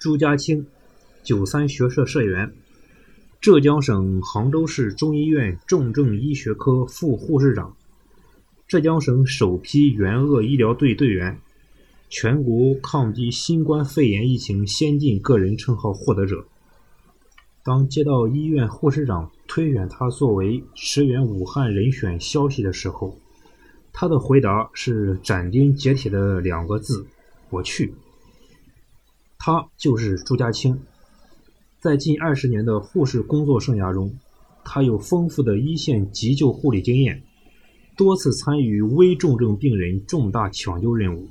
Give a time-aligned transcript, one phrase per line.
[0.00, 0.66] 朱家清，
[1.22, 2.54] 九三学社社员，
[3.38, 7.76] 浙江省杭州市中医院重症医学科副护士长，
[8.66, 11.38] 浙江省首批援鄂医疗队队员，
[12.08, 16.46] 全国抗击新冠肺炎疫情先进个人称号获得者。
[17.62, 23.18] 当接到医院护士长推选他作为驰援武汉人选消息的时候，
[23.92, 27.04] 他的回答是斩钉截铁的两个字
[27.50, 27.92] ：“我去。”
[29.40, 30.80] 他就是朱家清。
[31.80, 34.14] 在近二十年的护士工作生涯中，
[34.62, 37.22] 他有丰富的一线急救护理经验，
[37.96, 41.30] 多次参与危重症病人重大抢救任务，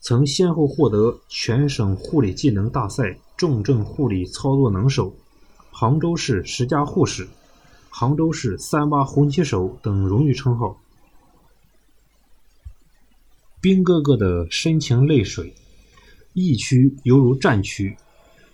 [0.00, 3.18] 曾先后获得全省护理技能大赛。
[3.36, 5.14] 重症护理操作能手、
[5.70, 7.28] 杭州市十佳护士、
[7.88, 10.76] 杭州市三八红旗手等荣誉称号。
[13.60, 15.54] 兵哥哥的深情泪水，
[16.38, 17.96] 疫区犹如战区。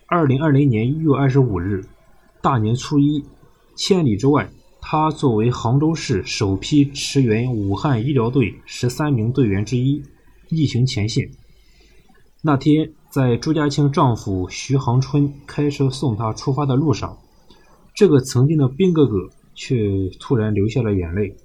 [0.07, 1.85] 二零二零年一月二十五日，
[2.41, 3.25] 大年初一，
[3.77, 10.03] 千里之外，他作为杭州市首批驰援武汉医疗队十三名队员之一，
[10.49, 11.31] 疫情前线。
[12.43, 12.93] 那天。
[13.15, 17.17] 在朱家清丈夫徐航春开车送她出发的路上，
[17.95, 21.37] 这个曾经的兵哥哥却突然流下了眼泪。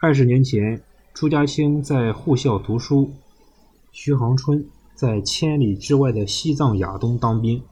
[0.00, 0.82] 二十年前，
[1.14, 3.12] 朱家清在护校读书，
[3.92, 4.66] 徐航春
[4.98, 7.62] 在千里之外的西藏亚东当兵。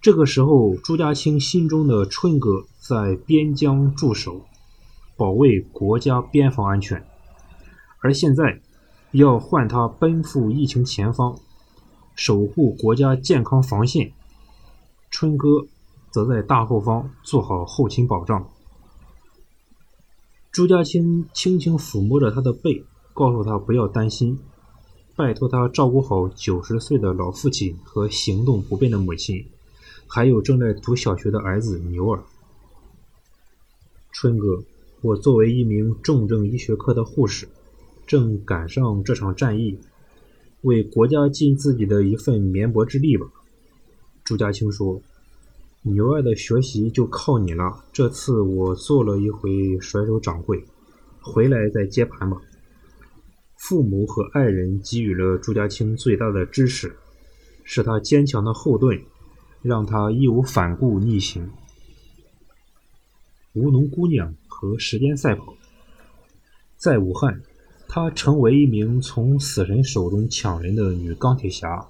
[0.00, 4.42] 这个时候，朱家清心中的春哥在边疆驻守，
[5.16, 7.04] 保卫国家边防安全，
[8.00, 8.60] 而现在
[9.10, 11.36] 要换他奔赴疫情前方。
[12.14, 14.12] 守护国家健康防线，
[15.10, 15.66] 春哥
[16.12, 18.48] 则在大后方做好后勤保障。
[20.52, 22.84] 朱家清轻轻抚摸着他的背，
[23.14, 24.38] 告诉他不要担心，
[25.20, 29.44] 拜托他照顾好九十岁的老父亲和行动不便的母亲，
[30.06, 32.22] 还有正在读小学的儿子牛儿。
[34.12, 34.62] 春哥，
[35.02, 37.46] 我作为一名重症医学科的护士，
[38.06, 39.78] 正赶上这场战役。
[40.62, 43.26] 为国家尽自己的一份绵薄之力吧，
[44.24, 45.02] 朱家清说
[45.84, 47.84] ：“牛儿的学习就靠你了。
[47.92, 50.64] 这次我做了一回甩手掌柜，
[51.20, 52.40] 回来再接盘吧。”
[53.60, 56.96] 父母和爱人给予了朱家清最大的支持，
[57.62, 58.98] 是他坚强的后盾，
[59.60, 61.50] 让他义无反顾逆行。
[63.52, 65.54] 吴侬姑娘和时间赛跑，
[66.76, 67.42] 在武汉。
[67.86, 71.84] 她成为一名从死神手中抢人的女钢铁侠，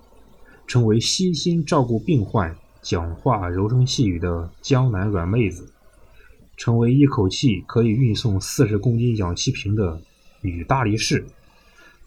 [0.67, 5.71] 成为悉心照顾病患、讲话柔声细语的江南软妹子，
[6.57, 10.01] 成为一口气可以运送四十公斤氧气瓶的
[10.41, 11.23] 女大力士，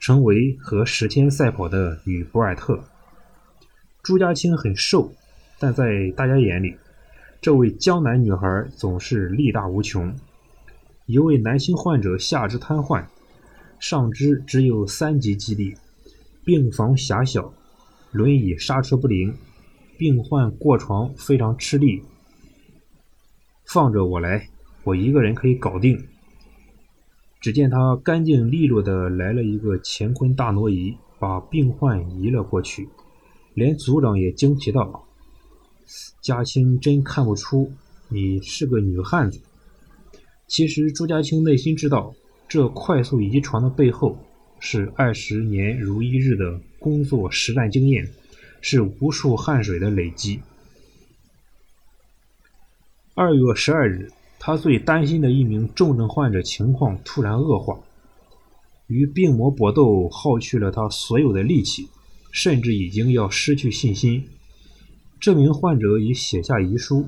[0.03, 2.83] 成为和时间赛跑的女博尔特。
[4.01, 5.13] 朱家清很瘦，
[5.57, 6.75] 但在大家眼里，
[7.39, 10.13] 这位江南女孩总是力大无穷。
[11.05, 13.05] 一位男性患者下肢瘫痪。
[13.79, 15.73] 上肢只有三级肌力，
[16.43, 17.53] 病房狭小，
[18.11, 19.33] 轮椅刹车不灵，
[19.97, 22.03] 病患过床非常吃力。
[23.65, 24.49] 放着我来，
[24.83, 26.05] 我一个人可以搞定。
[27.43, 32.87] 只见他干净利落的来了一个乾坤大挪移，把病患移了过去，
[33.53, 35.05] 连组长也惊奇道
[36.23, 37.69] ：“嘉青真看不出
[38.07, 39.41] 你是个女汉子。”
[40.47, 42.15] 其实朱家清内心知道。
[42.47, 44.17] 这快速遗传的背后，
[44.59, 48.07] 是二十年如一日的工作实战经验，
[48.61, 50.39] 是无数汗水的累积。
[53.15, 54.11] 二月十二日，
[54.45, 57.79] 他最担心的一名重症患者情况突然恶化，
[58.87, 61.87] 与病魔搏斗耗去了他所有的力气，
[62.29, 64.25] 甚至已经要失去信心。
[65.17, 67.07] 这名患者已写下遗书：“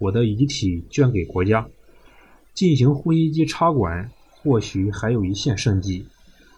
[0.00, 1.68] 我的遗体捐给国家，
[2.54, 4.10] 进行呼吸机插管。”
[4.42, 6.06] 或许还有一线生机，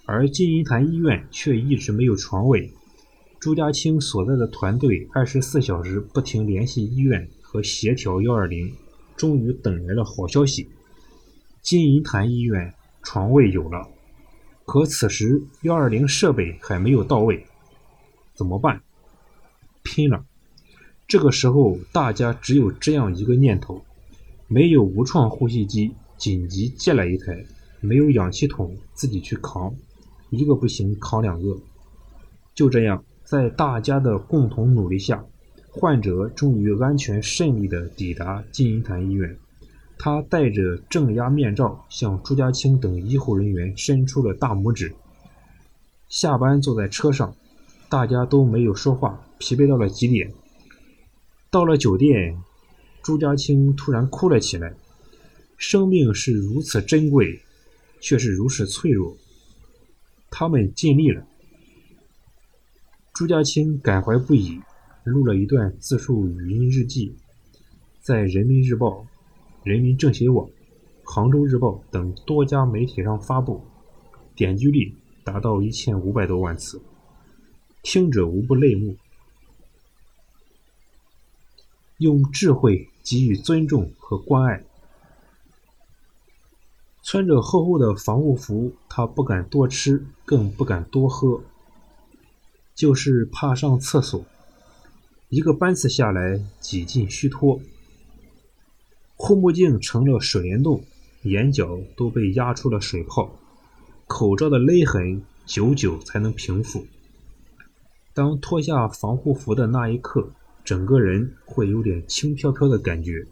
[0.05, 2.73] 而金银潭医院却一直没有床位。
[3.41, 8.73] 朱家清所在的团队二十四小时不停联系医院和协调幺二零，
[9.17, 10.69] 终于等来了好消息：
[11.63, 13.89] 金银潭医院床位有了。
[14.65, 17.47] 可此时幺二零设备还没有到位，
[18.35, 18.83] 怎么办？
[19.83, 20.25] 拼了！
[21.07, 23.81] 这个时候大家只有这样一个念头：
[24.49, 27.45] 没有无创呼吸机，紧急借来一台。
[27.81, 29.73] 没有氧气筒，自己去扛，
[30.31, 31.57] 一个不行扛两个。
[32.55, 35.25] 就这样，在大家的共同努力下，
[35.79, 39.37] 患者终于安全顺利地抵达金银潭医院。
[39.99, 44.95] 他戴着正压面罩，向朱家清等医护人员伸出了大拇指。
[46.09, 47.37] 下班坐在车上，
[47.91, 50.33] 大家都没有说话，疲惫到了极点。
[51.51, 52.39] 到了酒店，
[53.03, 54.75] 朱家清突然哭了起来。
[55.59, 57.43] 生命是如此珍贵，
[58.01, 59.15] 却是如此脆弱。
[60.31, 61.27] 他们尽力了。
[63.13, 64.61] 朱家清感怀不已，
[65.11, 67.15] 录了一段自述语音日记，
[68.01, 68.89] 在《人民日报》、
[69.63, 70.47] 《人民政协网》、
[71.05, 73.63] 《杭州日报》等多家媒体上发布，
[74.35, 74.93] 点击率
[75.23, 76.83] 达到一千五百多万次，
[77.83, 78.97] 听者无不泪目。
[81.99, 84.65] 用智慧给予尊重和关爱。
[87.05, 91.41] 穿着厚厚的防护服，他不敢多吃，更不敢多喝。
[92.75, 94.23] 就是怕上厕所，
[95.29, 97.61] 一个班次下来几近虚脱，
[99.17, 100.85] 护目镜成了水帘洞，
[101.23, 103.37] 眼角都被压出了水泡，
[104.07, 106.87] 口罩的勒痕久久才能平复。
[108.15, 110.31] 当脱下防护服的那一刻，
[110.65, 113.27] 整个人会有点轻飘飘的感觉，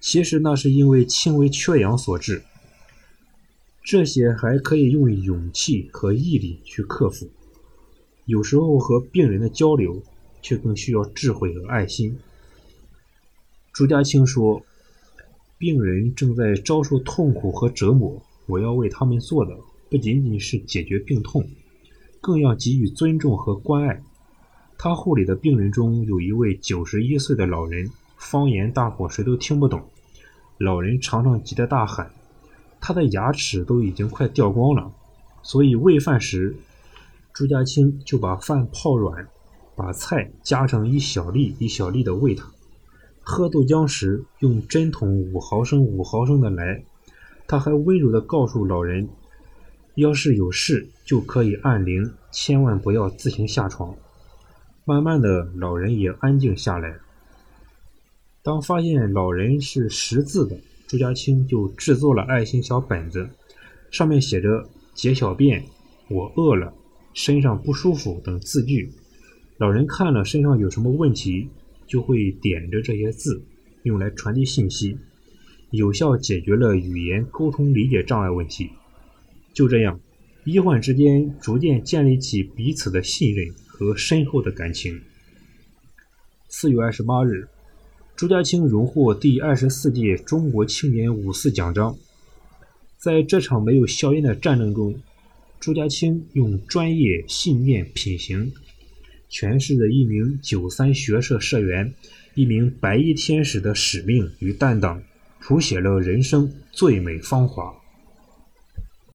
[0.00, 2.42] 其实那是因为轻微缺氧所致。
[3.84, 7.30] 这些还可以用勇气和毅力去克服。
[8.24, 10.02] 有时候和病人的交流，
[10.42, 12.18] 却更需要智慧和爱心。
[13.72, 14.62] 朱家清说
[15.58, 19.56] ：“病人正在遭受痛苦和折磨，我要为他们做的
[19.88, 21.46] 不仅仅是解决病痛，
[22.20, 24.02] 更要给予尊重和关爱。”
[24.76, 29.82] 他护理的病人中有一位九十一岁的老人，方言大伙谁都听不懂。
[30.58, 32.10] 老人常常急得大喊
[32.80, 34.92] ：“他的牙齿都已经快掉光了。”
[35.42, 36.56] 所以喂饭时。
[37.32, 39.26] 朱家清就把饭泡软，
[39.80, 42.46] 把菜夹成一小粒一小粒的喂他。
[43.22, 46.84] 喝豆浆时用针筒五毫升五毫升的来。
[47.48, 49.08] 他还温柔地告诉老人，
[49.94, 53.96] 要是有事就可以按铃，千万不要自行下床。
[54.84, 56.98] 慢慢的，老人也安静下来。
[58.42, 63.30] 当发现老人是识字的，朱家清就制作了爱心小本子，
[63.90, 65.64] 上面写着“解小便
[66.10, 66.74] ”“我饿了”。
[67.12, 68.92] 身上不舒服等字句，
[69.60, 71.46] 老人看了身上有什么问题，
[71.86, 73.44] 就会点着这些字，
[73.82, 74.96] 用来传递信息，
[75.70, 78.70] 有效解决了语言沟通理解障碍问题。
[79.52, 80.00] 就这样，
[80.46, 84.98] 医患之间逐渐建立起彼此的信任和深厚的感情。
[86.48, 87.46] 四月二十八日，
[88.16, 91.94] 朱家清荣获第二十四届中国青年五四奖章。
[92.96, 94.98] 在这场没有硝烟的战争中。
[95.60, 98.50] 朱家清用专业、信念、品行，
[99.30, 101.94] 诠释了一名九三学社社员、
[102.34, 105.02] 一名白衣天使的使命与担当，
[105.40, 107.79] 谱写了人生最美芳华。